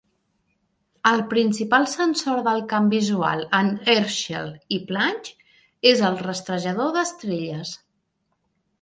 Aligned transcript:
El 1.09 1.19
principal 1.33 1.85
sensor 1.91 2.41
del 2.47 2.63
camp 2.73 2.89
visual 2.95 3.45
en 3.59 3.71
"Herschel" 3.93 4.51
i 4.79 4.83
"Planck" 4.91 5.33
és 5.95 6.05
el 6.11 6.21
rastrejador 6.27 6.95
d'estrelles. 7.01 7.81